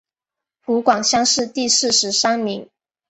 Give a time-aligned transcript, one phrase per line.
[0.65, 2.67] 湖广乡试第四十三名。